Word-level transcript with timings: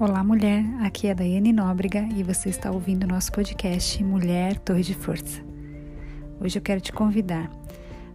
Olá, 0.00 0.22
mulher. 0.22 0.64
Aqui 0.78 1.08
é 1.08 1.10
a 1.10 1.14
Daiane 1.14 1.52
Nóbrega 1.52 2.08
e 2.14 2.22
você 2.22 2.50
está 2.50 2.70
ouvindo 2.70 3.04
nosso 3.04 3.32
podcast 3.32 4.04
Mulher 4.04 4.56
Torre 4.60 4.84
de 4.84 4.94
Força. 4.94 5.42
Hoje 6.40 6.56
eu 6.56 6.62
quero 6.62 6.80
te 6.80 6.92
convidar 6.92 7.50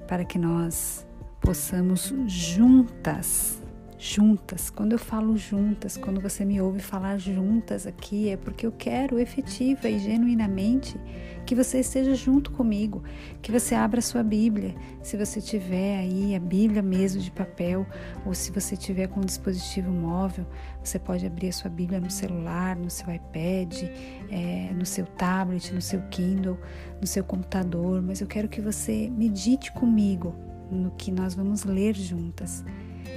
para 0.08 0.24
que 0.24 0.40
nós 0.40 1.06
possamos 1.42 2.14
juntas 2.26 3.62
juntas. 4.04 4.70
Quando 4.70 4.92
eu 4.92 5.00
falo 5.00 5.38
juntas, 5.38 5.96
quando 5.96 6.20
você 6.20 6.44
me 6.44 6.60
ouve 6.60 6.82
falar 6.82 7.18
juntas 7.18 7.88
aqui, 7.88 8.28
é 8.30 8.36
porque 8.36 8.68
eu 8.68 8.72
quero 8.72 9.18
efetiva 9.18 9.88
e 9.88 9.98
genuinamente 9.98 11.00
que 11.46 11.56
você 11.56 11.80
esteja 11.80 12.14
junto 12.14 12.52
comigo, 12.52 13.02
que 13.42 13.50
você 13.50 13.74
abra 13.74 14.02
sua 14.02 14.22
Bíblia, 14.22 14.76
se 15.02 15.16
você 15.16 15.40
tiver 15.40 16.00
aí 16.00 16.36
a 16.36 16.40
Bíblia 16.40 16.82
mesmo 16.82 17.22
de 17.22 17.32
papel, 17.32 17.88
ou 18.26 18.34
se 18.34 18.52
você 18.52 18.76
tiver 18.76 19.08
com 19.08 19.22
um 19.22 19.26
dispositivo 19.26 19.90
móvel, 19.90 20.46
você 20.84 21.00
pode 21.00 21.26
abrir 21.26 21.48
a 21.48 21.54
sua 21.54 21.70
Bíblia 21.70 22.02
no 22.02 22.12
celular, 22.12 22.76
no 22.76 22.90
seu 22.90 23.08
iPad, 23.14 23.84
é, 24.30 24.74
no 24.74 24.86
seu 24.86 25.06
tablet, 25.06 25.74
no 25.74 25.82
seu 25.82 26.02
Kindle, 26.10 26.60
no 27.00 27.08
seu 27.08 27.24
computador, 27.24 28.02
mas 28.02 28.20
eu 28.20 28.28
quero 28.28 28.50
que 28.50 28.60
você 28.60 29.10
medite 29.10 29.72
comigo 29.72 30.36
no 30.70 30.92
que 30.92 31.10
nós 31.10 31.36
vamos 31.36 31.64
ler 31.64 31.96
juntas. 31.96 32.66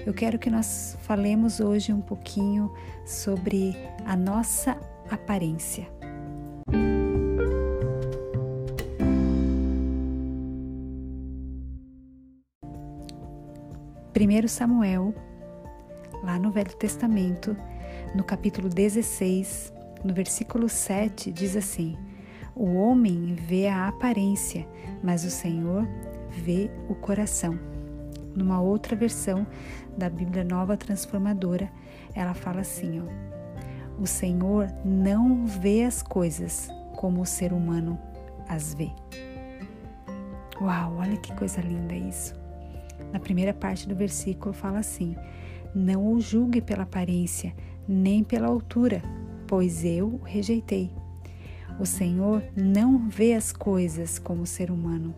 Eu 0.05 0.13
quero 0.13 0.39
que 0.39 0.51
nós 0.51 0.97
falemos 1.01 1.61
hoje 1.61 1.93
um 1.93 2.01
pouquinho 2.01 2.73
sobre 3.05 3.77
a 4.05 4.17
nossa 4.17 4.77
aparência. 5.11 5.89
Primeiro 14.13 14.49
Samuel, 14.49 15.15
lá 16.23 16.39
no 16.39 16.51
Velho 16.51 16.75
Testamento, 16.77 17.57
no 18.15 18.25
capítulo 18.25 18.69
16, 18.69 19.73
no 20.03 20.15
versículo 20.15 20.69
7, 20.69 21.31
diz 21.31 21.55
assim: 21.55 21.97
O 22.55 22.75
homem 22.77 23.35
vê 23.35 23.69
a 23.69 23.89
aparência, 23.89 24.67
mas 25.03 25.25
o 25.25 25.31
Senhor 25.31 25.87
vê 26.31 26.71
o 26.89 26.95
coração. 26.95 27.76
Numa 28.37 28.61
outra 28.61 28.95
versão 28.95 29.47
da 29.97 30.11
Bíblia 30.11 30.45
Nova 30.45 30.77
Transformadora, 30.77 31.71
ela 32.15 32.35
fala 32.35 32.61
assim: 32.61 33.01
ó, 33.01 34.01
O 34.01 34.07
Senhor 34.07 34.69
não 34.85 35.47
vê 35.47 35.85
as 35.85 36.03
coisas 36.03 36.69
como 36.95 37.23
o 37.23 37.27
ser 37.27 37.55
humano 37.55 37.99
as 38.47 38.75
vê. 38.75 38.91
Uau, 40.61 40.97
olha 40.99 41.17
que 41.17 41.35
coisa 41.35 41.61
linda 41.63 41.95
isso. 41.95 42.35
Na 43.13 43.19
primeira 43.19 43.55
parte 43.55 43.89
do 43.89 43.97
versículo 43.97 44.53
fala 44.53 44.81
assim: 44.81 45.17
Não 45.75 46.13
o 46.13 46.21
julgue 46.21 46.61
pela 46.61 46.83
aparência, 46.83 47.55
nem 47.89 48.23
pela 48.23 48.49
altura, 48.49 49.03
pois 49.47 49.85
eu 49.85 50.09
o 50.09 50.25
rejeitei. 50.25 50.91
O 51.79 51.87
Senhor 51.87 52.43
não 52.55 53.09
vê 53.09 53.35
as 53.35 53.53
coisas 53.53 54.19
como 54.19 54.43
o 54.43 54.47
ser 54.47 54.71
humano 54.71 55.15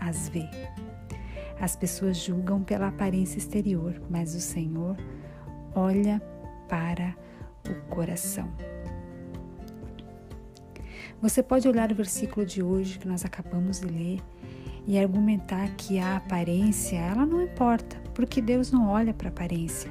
as 0.00 0.28
vê. 0.28 0.48
As 1.60 1.76
pessoas 1.76 2.16
julgam 2.16 2.62
pela 2.62 2.88
aparência 2.88 3.38
exterior, 3.38 4.00
mas 4.08 4.34
o 4.34 4.40
Senhor 4.40 4.96
olha 5.74 6.20
para 6.68 7.14
o 7.68 7.74
coração. 7.90 8.48
Você 11.20 11.42
pode 11.42 11.68
olhar 11.68 11.92
o 11.92 11.94
versículo 11.94 12.46
de 12.46 12.62
hoje 12.62 12.98
que 12.98 13.06
nós 13.06 13.26
acabamos 13.26 13.80
de 13.80 13.86
ler 13.86 14.20
e 14.86 14.98
argumentar 14.98 15.68
que 15.76 15.98
a 15.98 16.16
aparência, 16.16 16.96
ela 16.96 17.26
não 17.26 17.42
importa, 17.42 18.00
porque 18.14 18.40
Deus 18.40 18.72
não 18.72 18.88
olha 18.88 19.12
para 19.12 19.28
a 19.28 19.30
aparência. 19.30 19.90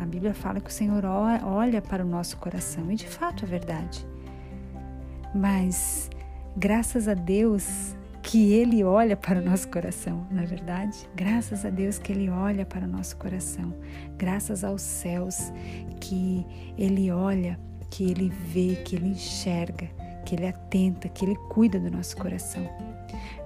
A 0.00 0.06
Bíblia 0.06 0.32
fala 0.32 0.60
que 0.60 0.70
o 0.70 0.72
Senhor 0.72 1.04
olha 1.04 1.82
para 1.82 2.02
o 2.02 2.08
nosso 2.08 2.38
coração, 2.38 2.90
e 2.90 2.96
de 2.96 3.06
fato 3.06 3.44
é 3.44 3.46
verdade. 3.46 4.06
Mas, 5.34 6.08
graças 6.56 7.08
a 7.08 7.14
Deus, 7.14 7.94
que 8.24 8.52
Ele 8.54 8.82
olha 8.82 9.16
para 9.16 9.38
o 9.38 9.44
nosso 9.44 9.68
coração, 9.68 10.26
não 10.30 10.42
é 10.42 10.46
verdade? 10.46 11.08
Graças 11.14 11.64
a 11.64 11.70
Deus 11.70 11.98
que 11.98 12.10
Ele 12.10 12.30
olha 12.30 12.64
para 12.64 12.86
o 12.86 12.88
nosso 12.88 13.16
coração, 13.18 13.74
graças 14.16 14.64
aos 14.64 14.80
céus 14.80 15.52
que 16.00 16.44
Ele 16.76 17.10
olha, 17.12 17.60
que 17.90 18.10
Ele 18.10 18.30
vê, 18.30 18.76
que 18.82 18.96
Ele 18.96 19.10
enxerga, 19.10 19.88
que 20.24 20.34
Ele 20.34 20.46
atenta, 20.46 21.08
que 21.08 21.24
Ele 21.24 21.36
cuida 21.50 21.78
do 21.78 21.90
nosso 21.90 22.16
coração. 22.16 22.66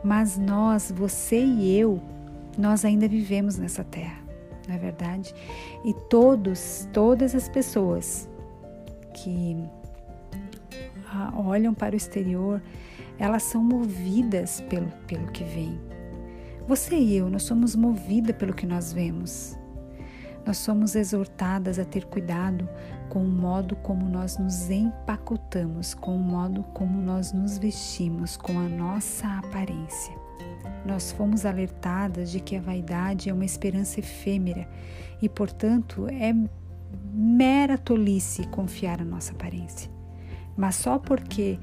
Mas 0.02 0.38
nós, 0.38 0.92
você 0.94 1.44
e 1.44 1.76
eu, 1.76 2.00
nós 2.56 2.84
ainda 2.84 3.08
vivemos 3.08 3.58
nessa 3.58 3.82
terra, 3.82 4.22
não 4.68 4.76
é 4.76 4.78
verdade? 4.78 5.34
E 5.84 5.92
todos, 6.08 6.88
todas 6.92 7.34
as 7.34 7.48
pessoas 7.48 8.28
que 9.12 9.56
olham 11.36 11.74
para 11.74 11.94
o 11.94 11.96
exterior, 11.96 12.62
elas 13.18 13.42
são 13.42 13.62
movidas 13.62 14.60
pelo, 14.62 14.88
pelo 15.06 15.30
que 15.32 15.44
vem. 15.44 15.78
Você 16.66 16.96
e 16.96 17.16
eu, 17.16 17.30
nós 17.30 17.44
somos 17.44 17.74
movidas 17.74 18.36
pelo 18.36 18.52
que 18.52 18.66
nós 18.66 18.92
vemos. 18.92 19.58
Nós 20.46 20.58
somos 20.58 20.94
exortadas 20.94 21.78
a 21.78 21.84
ter 21.84 22.06
cuidado 22.06 22.68
com 23.08 23.24
o 23.24 23.28
modo 23.28 23.76
como 23.76 24.08
nós 24.08 24.38
nos 24.38 24.70
empacotamos, 24.70 25.94
com 25.94 26.16
o 26.16 26.18
modo 26.18 26.62
como 26.74 27.00
nós 27.00 27.32
nos 27.32 27.58
vestimos, 27.58 28.36
com 28.36 28.58
a 28.58 28.68
nossa 28.68 29.26
aparência. 29.38 30.14
Nós 30.86 31.12
fomos 31.12 31.44
alertadas 31.44 32.30
de 32.30 32.40
que 32.40 32.56
a 32.56 32.60
vaidade 32.60 33.28
é 33.28 33.32
uma 33.32 33.44
esperança 33.44 34.00
efêmera 34.00 34.68
e, 35.20 35.28
portanto, 35.28 36.06
é 36.08 36.32
mera 37.12 37.76
tolice 37.76 38.46
confiar 38.48 38.98
na 38.98 39.04
nossa 39.04 39.32
aparência. 39.32 39.97
Mas 40.58 40.74
só 40.74 40.98
porque 40.98 41.56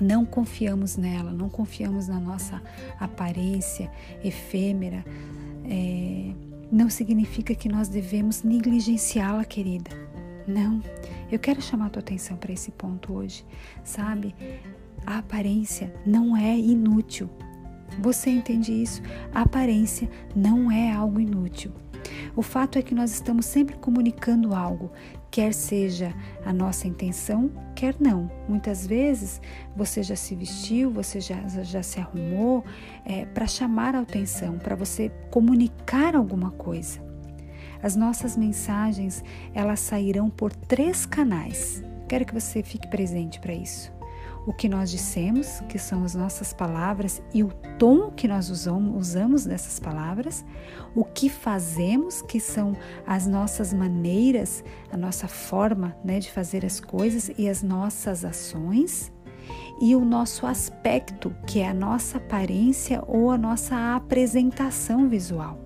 não 0.00 0.24
confiamos 0.24 0.96
nela, 0.96 1.32
não 1.32 1.48
confiamos 1.48 2.06
na 2.06 2.20
nossa 2.20 2.62
aparência 3.00 3.90
efêmera, 4.22 5.04
é, 5.64 6.32
não 6.70 6.88
significa 6.88 7.56
que 7.56 7.68
nós 7.68 7.88
devemos 7.88 8.44
negligenciá-la, 8.44 9.44
querida. 9.44 9.90
Não, 10.46 10.80
eu 11.30 11.40
quero 11.40 11.60
chamar 11.60 11.86
a 11.86 11.90
tua 11.90 12.00
atenção 12.00 12.36
para 12.36 12.52
esse 12.52 12.70
ponto 12.70 13.12
hoje, 13.12 13.44
sabe? 13.82 14.32
A 15.04 15.18
aparência 15.18 15.92
não 16.06 16.36
é 16.36 16.56
inútil. 16.56 17.28
Você 17.98 18.30
entende 18.30 18.72
isso? 18.72 19.02
A 19.34 19.42
aparência 19.42 20.08
não 20.36 20.70
é 20.70 20.92
algo 20.92 21.18
inútil. 21.18 21.72
O 22.36 22.42
fato 22.42 22.78
é 22.78 22.82
que 22.82 22.94
nós 22.94 23.12
estamos 23.12 23.44
sempre 23.44 23.76
comunicando 23.76 24.54
algo, 24.54 24.90
quer 25.32 25.54
seja 25.54 26.14
a 26.44 26.52
nossa 26.52 26.86
intenção, 26.86 27.50
quer 27.74 27.96
não. 27.98 28.30
Muitas 28.46 28.86
vezes 28.86 29.40
você 29.74 30.02
já 30.02 30.14
se 30.14 30.36
vestiu, 30.36 30.90
você 30.90 31.20
já, 31.20 31.48
já 31.48 31.82
se 31.82 31.98
arrumou 31.98 32.62
é, 33.04 33.24
para 33.24 33.46
chamar 33.46 33.96
a 33.96 34.00
atenção, 34.00 34.58
para 34.58 34.76
você 34.76 35.10
comunicar 35.30 36.14
alguma 36.14 36.50
coisa. 36.50 37.00
As 37.82 37.96
nossas 37.96 38.36
mensagens 38.36 39.24
elas 39.54 39.80
sairão 39.80 40.28
por 40.28 40.54
três 40.54 41.06
canais. 41.06 41.82
Quero 42.06 42.26
que 42.26 42.34
você 42.34 42.62
fique 42.62 42.86
presente 42.86 43.40
para 43.40 43.54
isso 43.54 43.91
o 44.46 44.52
que 44.52 44.68
nós 44.68 44.90
dissemos, 44.90 45.60
que 45.68 45.78
são 45.78 46.04
as 46.04 46.14
nossas 46.14 46.52
palavras, 46.52 47.22
e 47.32 47.42
o 47.42 47.48
tom 47.78 48.10
que 48.10 48.26
nós 48.26 48.50
usamos, 48.50 49.44
dessas 49.44 49.78
palavras, 49.78 50.44
o 50.94 51.04
que 51.04 51.28
fazemos, 51.28 52.22
que 52.22 52.40
são 52.40 52.76
as 53.06 53.26
nossas 53.26 53.72
maneiras, 53.72 54.64
a 54.90 54.96
nossa 54.96 55.28
forma 55.28 55.96
né, 56.04 56.18
de 56.18 56.30
fazer 56.30 56.64
as 56.64 56.80
coisas 56.80 57.30
e 57.38 57.48
as 57.48 57.62
nossas 57.62 58.24
ações, 58.24 59.12
e 59.80 59.96
o 59.96 60.04
nosso 60.04 60.46
aspecto, 60.46 61.34
que 61.46 61.60
é 61.60 61.68
a 61.68 61.74
nossa 61.74 62.18
aparência 62.18 63.02
ou 63.06 63.30
a 63.30 63.38
nossa 63.38 63.96
apresentação 63.96 65.08
visual. 65.08 65.58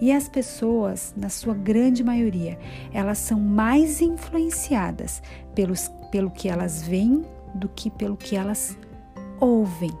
E 0.00 0.12
as 0.12 0.28
pessoas, 0.28 1.12
na 1.16 1.28
sua 1.28 1.54
grande 1.54 2.04
maioria, 2.04 2.58
elas 2.92 3.18
são 3.18 3.38
mais 3.40 4.00
influenciadas 4.00 5.20
pelos, 5.54 5.90
pelo 6.10 6.30
que 6.30 6.48
elas 6.48 6.82
veem 6.82 7.24
do 7.54 7.68
que 7.68 7.90
pelo 7.90 8.16
que 8.16 8.36
elas 8.36 8.76
ouvem. 9.40 9.92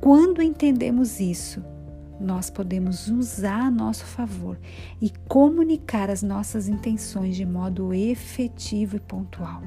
Quando 0.00 0.42
entendemos 0.42 1.20
isso, 1.20 1.62
nós 2.20 2.50
podemos 2.50 3.08
usar 3.08 3.66
a 3.66 3.70
nosso 3.70 4.04
favor 4.04 4.58
e 5.00 5.12
comunicar 5.28 6.10
as 6.10 6.22
nossas 6.22 6.68
intenções 6.68 7.36
de 7.36 7.44
modo 7.44 7.92
efetivo 7.94 8.96
e 8.96 9.00
pontual. 9.00 9.62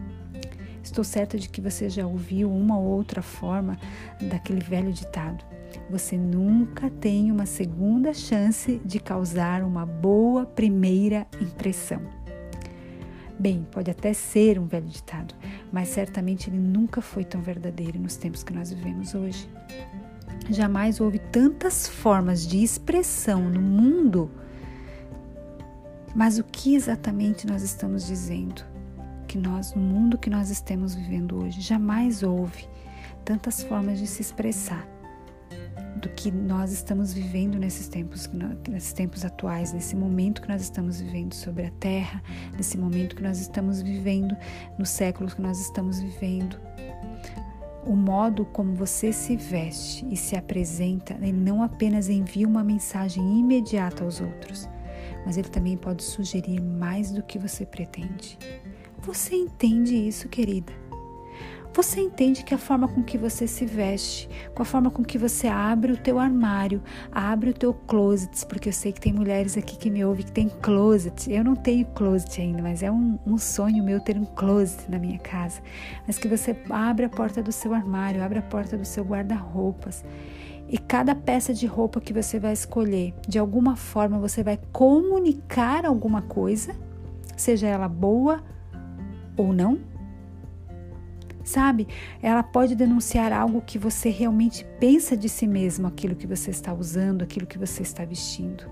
Estou 0.83 1.03
certa 1.03 1.37
de 1.37 1.47
que 1.47 1.61
você 1.61 1.89
já 1.89 2.05
ouviu 2.05 2.51
uma 2.51 2.77
ou 2.77 2.85
outra 2.85 3.21
forma 3.21 3.77
daquele 4.19 4.59
velho 4.59 4.91
ditado. 4.91 5.43
Você 5.89 6.17
nunca 6.17 6.89
tem 6.89 7.31
uma 7.31 7.45
segunda 7.45 8.13
chance 8.13 8.81
de 8.83 8.99
causar 8.99 9.63
uma 9.63 9.85
boa 9.85 10.45
primeira 10.45 11.27
impressão. 11.39 12.20
Bem, 13.41 13.65
pode 13.71 13.89
até 13.89 14.13
ser 14.13 14.59
um 14.59 14.67
velho 14.67 14.85
ditado, 14.85 15.33
mas 15.71 15.87
certamente 15.87 16.47
ele 16.47 16.59
nunca 16.59 17.01
foi 17.01 17.25
tão 17.25 17.41
verdadeiro 17.41 17.99
nos 17.99 18.15
tempos 18.15 18.43
que 18.43 18.53
nós 18.53 18.71
vivemos 18.71 19.15
hoje. 19.15 19.49
Jamais 20.47 21.01
houve 21.01 21.17
tantas 21.17 21.87
formas 21.87 22.45
de 22.47 22.63
expressão 22.63 23.49
no 23.49 23.59
mundo 23.59 24.29
Mas 26.13 26.37
o 26.37 26.43
que 26.43 26.75
exatamente 26.75 27.47
nós 27.47 27.63
estamos 27.63 28.05
dizendo? 28.05 28.63
Que 29.27 29.39
nós, 29.39 29.73
no 29.73 29.81
mundo 29.81 30.19
que 30.19 30.29
nós 30.29 30.51
estamos 30.51 30.93
vivendo 30.93 31.43
hoje, 31.43 31.61
jamais 31.61 32.21
houve 32.21 32.69
tantas 33.25 33.63
formas 33.63 33.97
de 33.97 34.05
se 34.05 34.21
expressar 34.21 34.87
do 36.01 36.09
que 36.09 36.31
nós 36.31 36.71
estamos 36.71 37.13
vivendo 37.13 37.57
nesses 37.57 37.87
tempos, 37.87 38.29
nesses 38.67 38.91
tempos 38.91 39.23
atuais, 39.23 39.71
nesse 39.71 39.95
momento 39.95 40.41
que 40.41 40.49
nós 40.49 40.61
estamos 40.61 40.99
vivendo 40.99 41.33
sobre 41.33 41.67
a 41.67 41.71
Terra, 41.71 42.21
nesse 42.57 42.77
momento 42.77 43.15
que 43.15 43.23
nós 43.23 43.39
estamos 43.39 43.81
vivendo, 43.81 44.35
nos 44.77 44.89
séculos 44.89 45.33
que 45.33 45.41
nós 45.41 45.59
estamos 45.59 45.99
vivendo. 45.99 46.59
O 47.85 47.95
modo 47.95 48.45
como 48.45 48.75
você 48.75 49.13
se 49.13 49.35
veste 49.35 50.05
e 50.09 50.15
se 50.15 50.35
apresenta, 50.35 51.15
ele 51.21 51.31
não 51.33 51.63
apenas 51.63 52.09
envia 52.09 52.47
uma 52.47 52.63
mensagem 52.63 53.39
imediata 53.39 54.03
aos 54.03 54.21
outros, 54.21 54.67
mas 55.25 55.37
ele 55.37 55.49
também 55.49 55.77
pode 55.77 56.03
sugerir 56.03 56.59
mais 56.59 57.11
do 57.11 57.23
que 57.23 57.39
você 57.39 57.65
pretende. 57.65 58.37
Você 58.99 59.35
entende 59.35 59.95
isso, 59.95 60.29
querida? 60.29 60.71
Você 61.73 62.01
entende 62.01 62.43
que 62.43 62.53
a 62.53 62.57
forma 62.57 62.85
com 62.85 63.01
que 63.01 63.17
você 63.17 63.47
se 63.47 63.65
veste, 63.65 64.29
com 64.53 64.61
a 64.61 64.65
forma 64.65 64.91
com 64.91 65.05
que 65.05 65.17
você 65.17 65.47
abre 65.47 65.93
o 65.93 65.97
teu 65.97 66.19
armário, 66.19 66.83
abre 67.09 67.51
o 67.51 67.53
teu 67.53 67.73
closet, 67.73 68.45
porque 68.45 68.67
eu 68.67 68.73
sei 68.73 68.91
que 68.91 68.99
tem 68.99 69.13
mulheres 69.13 69.57
aqui 69.57 69.77
que 69.77 69.89
me 69.89 70.03
ouvem 70.03 70.25
que 70.25 70.33
tem 70.33 70.49
closet. 70.49 71.31
Eu 71.31 71.45
não 71.45 71.55
tenho 71.55 71.85
closet 71.85 72.41
ainda, 72.41 72.61
mas 72.61 72.83
é 72.83 72.91
um, 72.91 73.17
um 73.25 73.37
sonho 73.37 73.85
meu 73.85 74.01
ter 74.01 74.17
um 74.17 74.25
closet 74.25 74.91
na 74.91 74.99
minha 74.99 75.17
casa. 75.19 75.61
Mas 76.05 76.17
que 76.17 76.27
você 76.27 76.53
abre 76.69 77.05
a 77.05 77.09
porta 77.09 77.41
do 77.41 77.53
seu 77.53 77.73
armário, 77.73 78.21
abre 78.21 78.39
a 78.39 78.43
porta 78.43 78.77
do 78.77 78.83
seu 78.83 79.05
guarda-roupas. 79.05 80.03
E 80.67 80.77
cada 80.77 81.15
peça 81.15 81.53
de 81.53 81.67
roupa 81.67 82.01
que 82.01 82.11
você 82.11 82.37
vai 82.37 82.51
escolher, 82.51 83.13
de 83.25 83.39
alguma 83.39 83.77
forma 83.77 84.19
você 84.19 84.43
vai 84.43 84.59
comunicar 84.73 85.85
alguma 85.85 86.21
coisa, 86.21 86.75
seja 87.37 87.67
ela 87.67 87.87
boa 87.87 88.43
ou 89.37 89.53
não 89.53 89.90
Sabe? 91.51 91.85
Ela 92.21 92.43
pode 92.43 92.75
denunciar 92.75 93.33
algo 93.33 93.61
que 93.61 93.77
você 93.77 94.09
realmente 94.09 94.65
pensa 94.79 95.17
de 95.17 95.27
si 95.27 95.45
mesmo, 95.45 95.85
aquilo 95.85 96.15
que 96.15 96.25
você 96.25 96.49
está 96.49 96.73
usando, 96.73 97.23
aquilo 97.23 97.45
que 97.45 97.57
você 97.57 97.81
está 97.81 98.05
vestindo, 98.05 98.63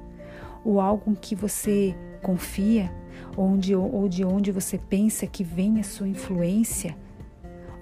ou 0.63 0.79
algo 0.79 1.13
que 1.13 1.35
você 1.35 1.93
confia, 2.23 2.89
ou 3.35 3.57
de, 3.57 3.75
ou 3.75 4.07
de 4.07 4.23
onde 4.23 4.49
você 4.49 4.77
pensa 4.77 5.27
que 5.27 5.43
vem 5.43 5.81
a 5.81 5.83
sua 5.83 6.07
influência, 6.07 6.95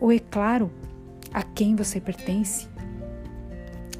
ou 0.01 0.11
é 0.11 0.17
claro, 0.17 0.71
a 1.31 1.43
quem 1.43 1.75
você 1.75 2.01
pertence. 2.01 2.67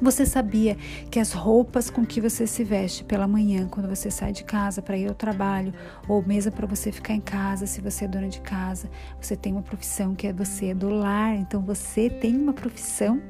Você 0.00 0.24
sabia 0.24 0.76
que 1.10 1.18
as 1.18 1.32
roupas 1.32 1.90
com 1.90 2.06
que 2.06 2.20
você 2.20 2.46
se 2.46 2.62
veste 2.62 3.02
pela 3.02 3.26
manhã, 3.26 3.66
quando 3.68 3.88
você 3.88 4.10
sai 4.12 4.30
de 4.30 4.44
casa 4.44 4.80
para 4.80 4.96
ir 4.96 5.08
ao 5.08 5.14
trabalho, 5.14 5.74
ou 6.06 6.24
mesmo 6.24 6.52
para 6.52 6.68
você 6.68 6.92
ficar 6.92 7.14
em 7.14 7.20
casa, 7.20 7.66
se 7.66 7.80
você 7.80 8.04
é 8.04 8.08
dona 8.08 8.28
de 8.28 8.40
casa, 8.40 8.88
você 9.20 9.36
tem 9.36 9.52
uma 9.52 9.62
profissão 9.62 10.14
que 10.14 10.28
é 10.28 10.32
você 10.32 10.66
é 10.66 10.74
do 10.74 10.88
lar, 10.88 11.34
então 11.34 11.60
você 11.60 12.08
tem 12.08 12.36
uma 12.36 12.52
profissão. 12.52 13.20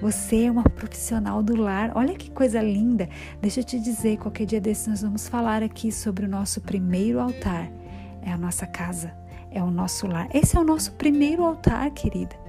Você 0.00 0.44
é 0.44 0.50
uma 0.50 0.64
profissional 0.64 1.42
do 1.42 1.54
lar. 1.54 1.92
Olha 1.94 2.14
que 2.14 2.30
coisa 2.30 2.60
linda. 2.62 3.08
Deixa 3.40 3.60
eu 3.60 3.64
te 3.64 3.78
dizer, 3.78 4.16
qualquer 4.16 4.46
dia 4.46 4.60
desses 4.60 4.86
nós 4.86 5.02
vamos 5.02 5.28
falar 5.28 5.62
aqui 5.62 5.92
sobre 5.92 6.24
o 6.24 6.28
nosso 6.28 6.62
primeiro 6.62 7.20
altar. 7.20 7.70
É 8.22 8.32
a 8.32 8.38
nossa 8.38 8.66
casa, 8.66 9.14
é 9.50 9.62
o 9.62 9.70
nosso 9.70 10.06
lar. 10.06 10.28
Esse 10.34 10.56
é 10.56 10.60
o 10.60 10.64
nosso 10.64 10.92
primeiro 10.92 11.44
altar, 11.44 11.90
querida. 11.90 12.43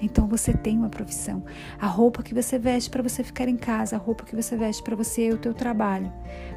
Então 0.00 0.26
você 0.26 0.52
tem 0.52 0.78
uma 0.78 0.88
profissão. 0.88 1.42
A 1.80 1.86
roupa 1.86 2.22
que 2.22 2.34
você 2.34 2.58
veste 2.58 2.90
para 2.90 3.02
você 3.02 3.22
ficar 3.22 3.48
em 3.48 3.56
casa, 3.56 3.96
a 3.96 3.98
roupa 3.98 4.24
que 4.24 4.36
você 4.36 4.56
veste 4.56 4.82
para 4.82 4.96
você 4.96 5.28
e 5.28 5.32
o 5.32 5.38
teu 5.38 5.54
trabalho. 5.54 6.12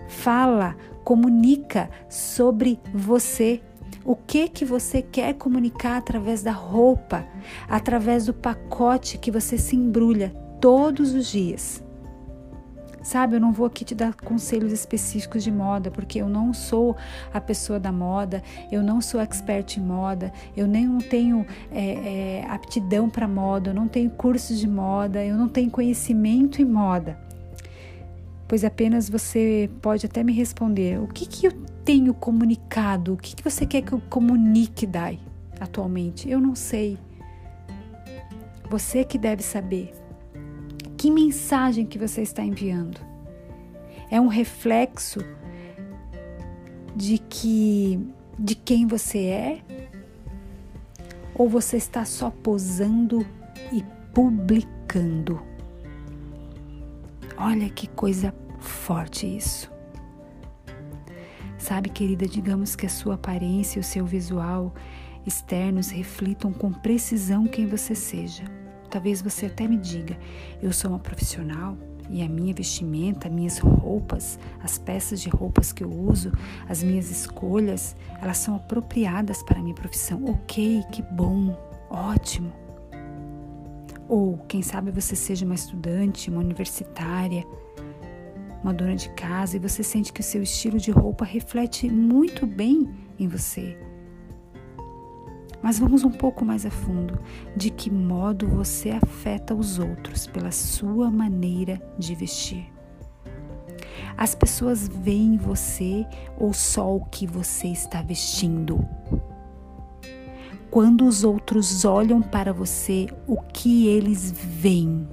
Fala, 0.07 0.75
comunica 1.03 1.89
sobre 2.09 2.79
você. 2.93 3.61
O 4.03 4.15
que 4.15 4.47
que 4.49 4.65
você 4.65 5.01
quer 5.01 5.33
comunicar 5.35 5.97
através 5.97 6.41
da 6.41 6.51
roupa, 6.51 7.25
através 7.67 8.25
do 8.25 8.33
pacote 8.33 9.17
que 9.17 9.31
você 9.31 9.57
se 9.57 9.75
embrulha 9.75 10.29
todos 10.59 11.13
os 11.13 11.27
dias. 11.27 11.83
Sabe, 13.03 13.35
eu 13.35 13.39
não 13.39 13.51
vou 13.51 13.65
aqui 13.65 13.83
te 13.83 13.95
dar 13.95 14.13
conselhos 14.13 14.71
específicos 14.71 15.43
de 15.43 15.51
moda, 15.51 15.89
porque 15.89 16.21
eu 16.21 16.29
não 16.29 16.53
sou 16.53 16.95
a 17.33 17.41
pessoa 17.41 17.79
da 17.79 17.91
moda, 17.91 18.43
eu 18.71 18.83
não 18.83 19.01
sou 19.01 19.19
expert 19.19 19.77
em 19.77 19.81
moda, 19.81 20.31
eu 20.55 20.67
nem 20.67 20.99
tenho 20.99 21.45
é, 21.71 22.41
é, 22.41 22.45
aptidão 22.47 23.09
para 23.09 23.27
moda, 23.27 23.71
eu 23.71 23.73
não 23.73 23.87
tenho 23.87 24.11
cursos 24.11 24.59
de 24.59 24.67
moda, 24.67 25.25
eu 25.25 25.35
não 25.35 25.49
tenho 25.49 25.71
conhecimento 25.71 26.61
em 26.61 26.65
moda. 26.65 27.17
Pois 28.47 28.63
apenas 28.63 29.09
você 29.09 29.69
pode 29.81 30.05
até 30.05 30.23
me 30.23 30.33
responder: 30.33 30.99
o 30.99 31.07
que, 31.07 31.25
que 31.25 31.47
eu 31.47 31.53
tenho 31.83 32.13
comunicado? 32.13 33.13
O 33.13 33.17
que, 33.17 33.35
que 33.35 33.43
você 33.43 33.65
quer 33.65 33.81
que 33.81 33.93
eu 33.93 34.01
comunique, 34.09 34.85
Dai, 34.85 35.19
atualmente? 35.59 36.29
Eu 36.29 36.39
não 36.39 36.53
sei. 36.53 36.99
Você 38.69 39.03
que 39.03 39.17
deve 39.17 39.41
saber. 39.41 40.00
Que 41.01 41.09
mensagem 41.09 41.83
que 41.87 41.97
você 41.97 42.21
está 42.21 42.43
enviando? 42.43 43.01
É 44.11 44.21
um 44.21 44.27
reflexo 44.27 45.19
de 46.95 47.17
que 47.17 47.99
de 48.37 48.53
quem 48.53 48.85
você 48.85 49.17
é? 49.25 49.61
Ou 51.33 51.49
você 51.49 51.77
está 51.77 52.05
só 52.05 52.29
posando 52.29 53.25
e 53.73 53.83
publicando? 54.13 55.41
Olha 57.35 57.67
que 57.67 57.87
coisa 57.87 58.31
forte 58.59 59.25
isso. 59.25 59.71
Sabe, 61.57 61.89
querida, 61.89 62.27
digamos 62.27 62.75
que 62.75 62.85
a 62.85 62.89
sua 62.89 63.15
aparência 63.15 63.79
e 63.79 63.81
o 63.81 63.83
seu 63.83 64.05
visual 64.05 64.71
externos 65.25 65.89
reflitam 65.89 66.53
com 66.53 66.71
precisão 66.71 67.47
quem 67.47 67.65
você 67.65 67.95
seja. 67.95 68.60
Talvez 68.91 69.21
você 69.21 69.45
até 69.45 69.67
me 69.67 69.77
diga: 69.77 70.17
eu 70.61 70.71
sou 70.73 70.91
uma 70.91 70.99
profissional 70.99 71.77
e 72.09 72.21
a 72.21 72.27
minha 72.27 72.53
vestimenta, 72.53 73.29
minhas 73.29 73.57
roupas, 73.57 74.37
as 74.61 74.77
peças 74.77 75.21
de 75.21 75.29
roupas 75.29 75.71
que 75.71 75.81
eu 75.81 75.89
uso, 75.89 76.29
as 76.67 76.83
minhas 76.83 77.09
escolhas, 77.09 77.95
elas 78.21 78.37
são 78.37 78.57
apropriadas 78.57 79.41
para 79.41 79.59
a 79.59 79.63
minha 79.63 79.73
profissão. 79.73 80.25
Ok, 80.25 80.83
que 80.91 81.01
bom, 81.01 81.57
ótimo. 81.89 82.51
Ou 84.09 84.37
quem 84.39 84.61
sabe 84.61 84.91
você 84.91 85.15
seja 85.15 85.45
uma 85.45 85.55
estudante, 85.55 86.29
uma 86.29 86.41
universitária, 86.41 87.47
uma 88.61 88.73
dona 88.73 88.97
de 88.97 89.07
casa 89.11 89.55
e 89.55 89.59
você 89.59 89.81
sente 89.81 90.11
que 90.11 90.19
o 90.19 90.23
seu 90.23 90.43
estilo 90.43 90.77
de 90.77 90.91
roupa 90.91 91.23
reflete 91.23 91.89
muito 91.89 92.45
bem 92.45 92.93
em 93.17 93.27
você 93.29 93.77
mas 95.61 95.79
vamos 95.79 96.03
um 96.03 96.11
pouco 96.11 96.43
mais 96.43 96.65
a 96.65 96.71
fundo. 96.71 97.19
De 97.55 97.69
que 97.69 97.91
modo 97.91 98.47
você 98.47 98.89
afeta 98.89 99.53
os 99.53 99.79
outros 99.79 100.27
pela 100.27 100.51
sua 100.51 101.11
maneira 101.11 101.81
de 101.97 102.15
vestir? 102.15 102.71
As 104.17 104.35
pessoas 104.35 104.87
veem 104.87 105.37
você 105.37 106.05
ou 106.37 106.53
só 106.53 106.95
o 106.95 107.05
que 107.05 107.25
você 107.25 107.67
está 107.67 108.01
vestindo? 108.01 108.85
Quando 110.69 111.05
os 111.05 111.23
outros 111.23 111.83
olham 111.83 112.21
para 112.21 112.53
você, 112.53 113.07
o 113.27 113.37
que 113.41 113.87
eles 113.87 114.31
veem? 114.31 115.07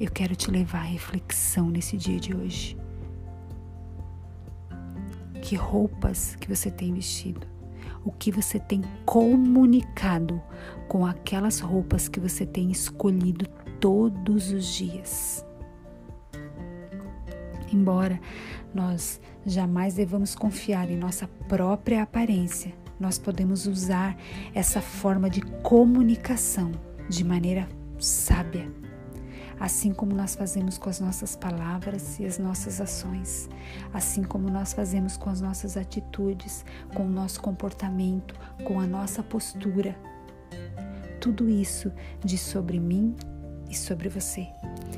Eu 0.00 0.10
quero 0.10 0.34
te 0.34 0.50
levar 0.50 0.80
à 0.80 0.82
reflexão 0.82 1.70
nesse 1.70 1.96
dia 1.96 2.18
de 2.18 2.34
hoje. 2.34 2.76
Que 5.40 5.54
roupas 5.54 6.34
que 6.36 6.48
você 6.48 6.70
tem 6.70 6.92
vestido? 6.92 7.46
O 8.04 8.10
que 8.10 8.30
você 8.30 8.58
tem 8.58 8.82
comunicado 9.04 10.40
com 10.88 11.06
aquelas 11.06 11.60
roupas 11.60 12.08
que 12.08 12.20
você 12.20 12.44
tem 12.44 12.70
escolhido 12.70 13.46
todos 13.80 14.50
os 14.50 14.66
dias. 14.66 15.44
Embora 17.72 18.20
nós 18.74 19.20
jamais 19.46 19.94
devamos 19.94 20.34
confiar 20.34 20.90
em 20.90 20.96
nossa 20.96 21.26
própria 21.48 22.02
aparência, 22.02 22.74
nós 23.00 23.18
podemos 23.18 23.66
usar 23.66 24.16
essa 24.54 24.80
forma 24.80 25.28
de 25.28 25.40
comunicação 25.62 26.70
de 27.08 27.24
maneira 27.24 27.68
sábia 27.98 28.81
assim 29.58 29.92
como 29.92 30.14
nós 30.14 30.34
fazemos 30.34 30.78
com 30.78 30.88
as 30.88 31.00
nossas 31.00 31.36
palavras 31.36 32.18
e 32.18 32.24
as 32.24 32.38
nossas 32.38 32.80
ações, 32.80 33.48
assim 33.92 34.22
como 34.22 34.48
nós 34.48 34.72
fazemos 34.72 35.16
com 35.16 35.30
as 35.30 35.40
nossas 35.40 35.76
atitudes, 35.76 36.64
com 36.94 37.04
o 37.04 37.10
nosso 37.10 37.40
comportamento, 37.40 38.34
com 38.64 38.80
a 38.80 38.86
nossa 38.86 39.22
postura. 39.22 39.96
Tudo 41.20 41.48
isso 41.48 41.92
diz 42.24 42.40
sobre 42.40 42.80
mim 42.80 43.14
e 43.70 43.76
sobre 43.76 44.08
você. 44.08 44.48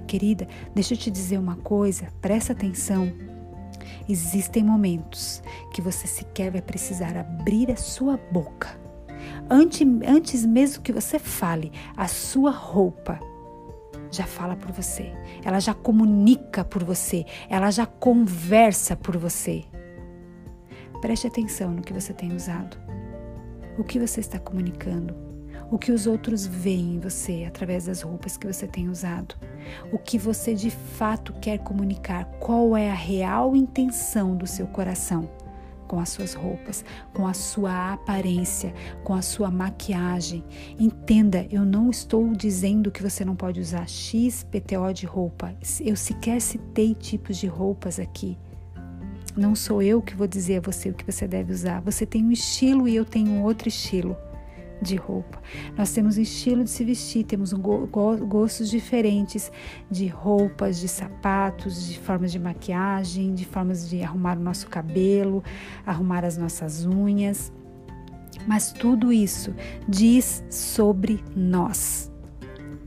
Querida, 0.07 0.49
deixa 0.75 0.95
eu 0.95 0.99
te 0.99 1.11
dizer 1.11 1.39
uma 1.39 1.57
coisa, 1.57 2.09
presta 2.21 2.53
atenção. 2.53 3.13
Existem 4.09 4.63
momentos 4.63 5.43
que 5.73 5.81
você 5.81 6.07
sequer 6.07 6.51
vai 6.51 6.63
precisar 6.63 7.17
abrir 7.17 7.71
a 7.71 7.77
sua 7.77 8.17
boca. 8.17 8.79
Antes, 9.49 9.87
antes 10.07 10.45
mesmo 10.45 10.83
que 10.83 10.93
você 10.93 11.19
fale, 11.19 11.73
a 11.97 12.09
sua 12.09 12.51
roupa 12.51 13.19
já 14.15 14.25
fala 14.25 14.57
por 14.57 14.73
você, 14.73 15.13
ela 15.45 15.61
já 15.61 15.75
comunica 15.75 16.65
por 16.65 16.83
você, 16.85 17.25
ela 17.49 17.71
já 17.71 17.87
conversa 17.87 18.97
por 18.97 19.17
você. 19.17 19.65
Preste 21.01 21.27
atenção 21.27 21.71
no 21.73 21.83
que 21.83 21.93
você 21.93 22.13
tem 22.13 22.35
usado, 22.35 22.79
o 23.77 23.85
que 23.85 23.99
você 23.99 24.21
está 24.21 24.39
comunicando, 24.39 25.15
o 25.71 25.79
que 25.79 25.93
os 25.93 26.07
outros 26.07 26.47
veem 26.47 26.95
em 26.95 27.01
você 27.01 27.45
através 27.47 27.87
das 27.87 28.01
roupas 28.03 28.37
que 28.37 28.47
você 28.47 28.67
tem 28.67 28.89
usado, 28.89 29.35
o 29.93 29.99
que 29.99 30.17
você 30.17 30.55
de 30.55 30.71
fato 30.71 31.33
quer 31.35 31.59
comunicar, 31.59 32.25
qual 32.39 32.77
é 32.77 32.91
a 32.91 32.95
real 32.95 33.55
intenção 33.55 34.37
do 34.37 34.47
seu 34.47 34.67
coração 34.67 35.29
com 35.87 35.99
as 35.99 36.09
suas 36.09 36.35
roupas, 36.35 36.85
com 37.13 37.27
a 37.27 37.35
sua 37.35 37.93
aparência, 37.93 38.75
com 39.03 39.15
a 39.15 39.23
sua 39.23 39.51
maquiagem. 39.51 40.45
Entenda, 40.79 41.47
eu 41.51 41.65
não 41.65 41.91
estou 41.91 42.33
dizendo 42.33 42.91
que 42.91 43.03
você 43.03 43.25
não 43.25 43.37
pode 43.37 43.61
usar 43.61 43.89
X 43.89 44.45
PTO 44.45 44.93
de 44.93 45.07
roupa. 45.07 45.55
Eu 45.81 45.97
sequer 45.97 46.41
citei 46.41 46.95
tipos 46.95 47.37
de 47.37 47.47
roupas 47.47 47.99
aqui. 47.99 48.37
Não 49.37 49.55
sou 49.55 49.83
eu 49.83 50.01
que 50.01 50.15
vou 50.15 50.27
dizer 50.27 50.59
a 50.59 50.61
você 50.61 50.91
o 50.91 50.95
que 50.95 51.11
você 51.11 51.27
deve 51.27 51.53
usar. 51.53 51.81
Você 51.81 52.07
tem 52.07 52.25
um 52.25 52.31
estilo 52.31 52.89
e 52.89 52.95
eu 52.95 53.05
tenho 53.05 53.43
outro 53.43 53.69
estilo 53.69 54.17
de 54.85 54.97
roupa. 54.97 55.43
Nós 55.77 55.93
temos 55.93 56.17
um 56.17 56.21
estilo 56.21 56.63
de 56.63 56.71
se 56.71 56.85
vestir, 56.85 57.25
temos 57.25 57.53
um 57.53 57.61
go 57.61 57.89
gostos 58.27 58.71
diferentes 58.71 59.51
de 59.91 60.07
roupas, 60.07 60.79
de 60.79 60.87
sapatos, 60.87 61.89
de 61.89 61.99
formas 61.99 62.31
de 62.31 62.39
maquiagem, 62.39 63.35
de 63.35 63.45
formas 63.45 63.89
de 63.89 64.03
arrumar 64.03 64.37
o 64.37 64.43
nosso 64.43 64.69
cabelo, 64.69 65.43
arrumar 65.85 66.25
as 66.25 66.37
nossas 66.37 66.85
unhas. 66.87 67.53
Mas 68.47 68.73
tudo 68.73 69.13
isso 69.13 69.55
diz 69.89 70.45
sobre 70.51 71.25
nós. 71.35 72.13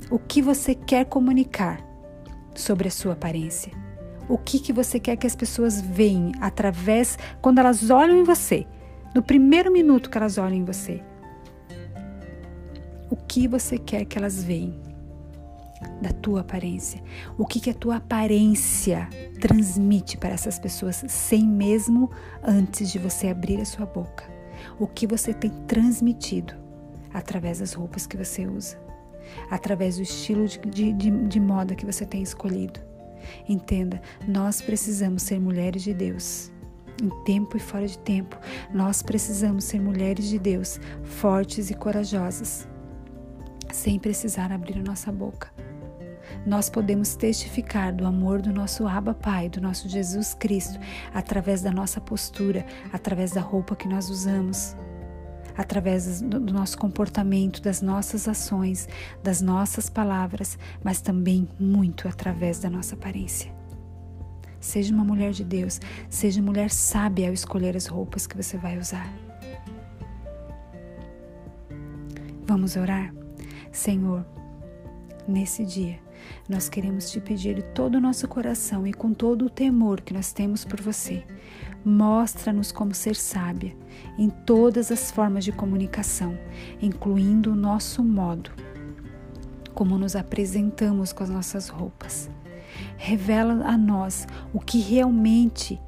O 0.09 0.19
que 0.19 0.41
você 0.41 0.75
quer 0.75 1.05
comunicar 1.05 1.81
sobre 2.55 2.87
a 2.87 2.91
sua 2.91 3.13
aparência? 3.13 3.73
O 4.29 4.37
que, 4.37 4.59
que 4.59 4.73
você 4.73 4.99
quer 4.99 5.15
que 5.15 5.25
as 5.25 5.35
pessoas 5.35 5.81
vejam 5.81 6.31
através, 6.41 7.17
quando 7.41 7.59
elas 7.59 7.89
olham 7.89 8.17
em 8.17 8.23
você, 8.23 8.67
no 9.15 9.23
primeiro 9.23 9.71
minuto 9.71 10.09
que 10.09 10.17
elas 10.17 10.37
olham 10.37 10.57
em 10.57 10.65
você? 10.65 11.01
O 13.09 13.15
que 13.15 13.47
você 13.47 13.77
quer 13.77 14.05
que 14.05 14.17
elas 14.17 14.43
vejam 14.43 14.87
da 16.01 16.11
tua 16.11 16.41
aparência. 16.41 17.01
O 17.37 17.45
que, 17.45 17.59
que 17.59 17.69
a 17.69 17.73
tua 17.73 17.97
aparência 17.97 19.07
transmite 19.39 20.17
para 20.17 20.33
essas 20.33 20.57
pessoas 20.57 21.03
sem 21.07 21.47
mesmo 21.47 22.09
antes 22.43 22.91
de 22.91 22.99
você 22.99 23.27
abrir 23.27 23.59
a 23.61 23.65
sua 23.65 23.85
boca. 23.85 24.25
O 24.79 24.87
que 24.87 25.05
você 25.05 25.33
tem 25.33 25.51
transmitido 25.67 26.53
através 27.13 27.59
das 27.59 27.73
roupas 27.73 28.05
que 28.05 28.17
você 28.17 28.45
usa, 28.45 28.77
através 29.49 29.97
do 29.97 30.03
estilo 30.03 30.47
de, 30.47 30.91
de, 30.93 31.11
de, 31.11 31.39
moda 31.39 31.75
que 31.75 31.85
você 31.85 32.05
tem 32.05 32.21
escolhido. 32.21 32.79
Entenda, 33.47 34.01
nós 34.27 34.61
precisamos 34.61 35.23
ser 35.23 35.39
mulheres 35.39 35.83
de 35.83 35.93
Deus 35.93 36.51
em 37.01 37.09
tempo 37.23 37.55
e 37.57 37.59
fora 37.59 37.87
de 37.87 37.97
tempo. 37.99 38.37
Nós 38.73 39.01
precisamos 39.01 39.63
ser 39.65 39.79
mulheres 39.79 40.27
de 40.27 40.39
Deus, 40.39 40.79
fortes 41.03 41.69
e 41.69 41.73
corajosas 41.73 42.67
sem 43.71 43.99
precisar 43.99 44.51
abrir 44.51 44.79
a 44.79 44.83
nossa 44.83 45.11
boca. 45.11 45.51
Nós 46.45 46.69
podemos 46.69 47.15
testificar 47.15 47.93
do 47.93 48.05
amor 48.05 48.41
do 48.41 48.53
nosso 48.53 48.87
Abba 48.87 49.13
Pai, 49.13 49.49
do 49.49 49.59
nosso 49.59 49.89
Jesus 49.89 50.33
Cristo, 50.33 50.79
através 51.13 51.61
da 51.61 51.71
nossa 51.71 51.99
postura, 51.99 52.65
através 52.91 53.31
da 53.31 53.41
roupa 53.41 53.75
que 53.75 53.87
nós 53.87 54.09
usamos, 54.09 54.75
através 55.57 56.21
do 56.21 56.39
nosso 56.39 56.77
comportamento, 56.77 57.61
das 57.61 57.81
nossas 57.81 58.27
ações, 58.27 58.87
das 59.23 59.41
nossas 59.41 59.89
palavras, 59.89 60.57
mas 60.83 61.01
também 61.01 61.47
muito 61.59 62.07
através 62.07 62.59
da 62.59 62.69
nossa 62.69 62.95
aparência. 62.95 63.51
Seja 64.59 64.93
uma 64.93 65.03
mulher 65.03 65.31
de 65.31 65.43
Deus, 65.43 65.79
seja 66.09 66.41
mulher 66.41 66.69
sábia 66.71 67.27
ao 67.27 67.33
escolher 67.33 67.75
as 67.75 67.87
roupas 67.87 68.25
que 68.25 68.37
você 68.37 68.57
vai 68.57 68.77
usar. 68.77 69.11
Vamos 72.45 72.75
orar? 72.75 73.13
Senhor, 73.77 74.25
nesse 75.27 75.63
dia, 75.63 75.99
nós 76.49 76.67
queremos 76.67 77.11
te 77.11 77.21
pedir 77.21 77.53
de 77.53 77.61
todo 77.61 77.93
o 77.95 78.01
nosso 78.01 78.27
coração 78.27 78.87
e 78.87 78.91
com 78.91 79.13
todo 79.13 79.45
o 79.45 79.49
temor 79.51 80.01
que 80.01 80.15
nós 80.15 80.33
temos 80.33 80.65
por 80.65 80.81
você. 80.81 81.23
Mostra-nos 81.85 82.71
como 82.71 82.95
ser 82.95 83.15
sábia 83.15 83.77
em 84.17 84.31
todas 84.31 84.91
as 84.91 85.11
formas 85.11 85.45
de 85.45 85.51
comunicação, 85.51 86.35
incluindo 86.81 87.51
o 87.51 87.55
nosso 87.55 88.03
modo, 88.03 88.49
como 89.75 89.95
nos 89.95 90.15
apresentamos 90.15 91.13
com 91.13 91.23
as 91.23 91.29
nossas 91.29 91.69
roupas. 91.69 92.31
Revela 92.97 93.63
a 93.63 93.77
nós 93.77 94.25
o 94.51 94.59
que 94.59 94.79
realmente 94.79 95.79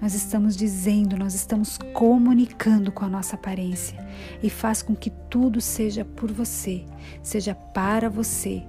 nós 0.00 0.14
estamos 0.14 0.56
dizendo, 0.56 1.16
nós 1.16 1.34
estamos 1.34 1.78
comunicando 1.94 2.92
com 2.92 3.04
a 3.04 3.08
nossa 3.08 3.34
aparência 3.34 3.98
e 4.42 4.50
faz 4.50 4.82
com 4.82 4.94
que 4.94 5.10
tudo 5.10 5.60
seja 5.60 6.04
por 6.04 6.30
você, 6.30 6.84
seja 7.22 7.54
para 7.54 8.10
você, 8.10 8.62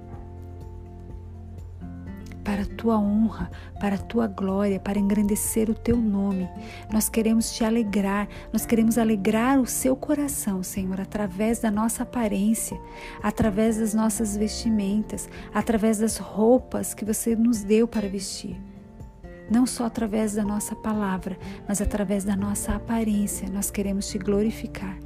para 2.42 2.62
a 2.62 2.66
tua 2.66 2.98
honra, 2.98 3.50
para 3.78 3.96
a 3.96 3.98
tua 3.98 4.26
glória, 4.26 4.80
para 4.80 4.98
engrandecer 4.98 5.68
o 5.68 5.74
teu 5.74 5.98
nome. 5.98 6.48
Nós 6.90 7.06
queremos 7.06 7.52
te 7.52 7.62
alegrar, 7.62 8.26
nós 8.50 8.64
queremos 8.64 8.96
alegrar 8.96 9.60
o 9.60 9.66
seu 9.66 9.94
coração, 9.94 10.62
Senhor, 10.62 10.98
através 10.98 11.58
da 11.58 11.70
nossa 11.70 12.04
aparência, 12.04 12.80
através 13.22 13.76
das 13.76 13.92
nossas 13.92 14.34
vestimentas, 14.34 15.28
através 15.52 15.98
das 15.98 16.16
roupas 16.16 16.94
que 16.94 17.04
você 17.04 17.36
nos 17.36 17.62
deu 17.62 17.86
para 17.86 18.08
vestir 18.08 18.56
não 19.50 19.66
só 19.66 19.86
através 19.86 20.34
da 20.34 20.44
nossa 20.44 20.74
palavra, 20.74 21.38
mas 21.66 21.80
através 21.80 22.24
da 22.24 22.36
nossa 22.36 22.74
aparência. 22.74 23.48
Nós 23.48 23.70
queremos 23.70 24.08
te 24.08 24.18
glorificar. 24.18 24.98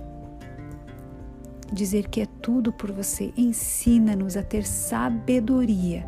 Dizer 1.72 2.08
que 2.08 2.20
é 2.20 2.26
tudo 2.26 2.72
por 2.72 2.92
você. 2.92 3.32
Ensina-nos 3.36 4.36
a 4.36 4.42
ter 4.42 4.64
sabedoria 4.64 6.06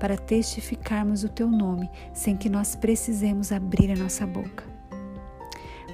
para 0.00 0.16
testificarmos 0.16 1.24
o 1.24 1.28
teu 1.28 1.48
nome 1.48 1.90
sem 2.12 2.36
que 2.36 2.48
nós 2.48 2.74
precisemos 2.74 3.52
abrir 3.52 3.90
a 3.90 3.96
nossa 3.96 4.26
boca. 4.26 4.64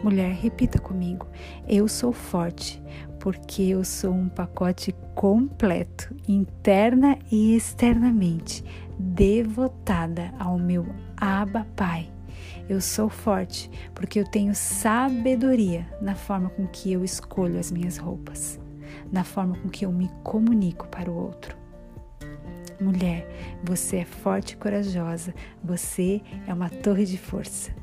Mulher, 0.02 0.32
repita 0.32 0.78
comigo: 0.78 1.26
Eu 1.68 1.86
sou 1.86 2.12
forte, 2.12 2.82
porque 3.20 3.62
eu 3.62 3.84
sou 3.84 4.12
um 4.12 4.28
pacote 4.28 4.92
completo, 5.14 6.16
interna 6.26 7.18
e 7.30 7.54
externamente 7.54 8.64
devotada 8.98 10.32
ao 10.38 10.58
meu 10.58 10.86
Abba 11.16 11.66
Pai. 11.76 12.10
Eu 12.68 12.80
sou 12.80 13.08
forte 13.08 13.70
porque 13.94 14.18
eu 14.18 14.24
tenho 14.24 14.54
sabedoria 14.54 15.86
na 16.00 16.14
forma 16.14 16.48
com 16.50 16.66
que 16.66 16.92
eu 16.92 17.04
escolho 17.04 17.58
as 17.58 17.70
minhas 17.70 17.98
roupas, 17.98 18.58
na 19.12 19.22
forma 19.22 19.56
com 19.58 19.68
que 19.68 19.84
eu 19.84 19.92
me 19.92 20.10
comunico 20.24 20.88
para 20.88 21.10
o 21.10 21.14
outro. 21.14 21.56
Mulher, 22.80 23.28
você 23.62 23.98
é 23.98 24.04
forte 24.06 24.52
e 24.52 24.56
corajosa, 24.56 25.34
você 25.62 26.22
é 26.46 26.54
uma 26.54 26.70
torre 26.70 27.04
de 27.04 27.18
força. 27.18 27.79